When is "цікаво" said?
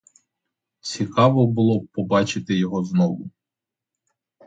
0.81-1.47